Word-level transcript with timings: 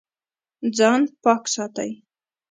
ځان 0.77 1.01
پاک 1.23 1.43
ساتئ 1.53 1.91